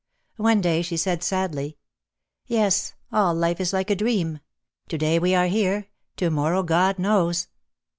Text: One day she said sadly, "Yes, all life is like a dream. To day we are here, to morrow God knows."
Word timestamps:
One 0.37 0.61
day 0.61 0.81
she 0.81 0.97
said 0.97 1.21
sadly, 1.21 1.77
"Yes, 2.47 2.95
all 3.11 3.35
life 3.35 3.59
is 3.59 3.71
like 3.71 3.91
a 3.91 3.95
dream. 3.95 4.39
To 4.87 4.97
day 4.97 5.19
we 5.19 5.35
are 5.35 5.45
here, 5.45 5.89
to 6.17 6.31
morrow 6.31 6.63
God 6.63 6.97
knows." 6.97 7.49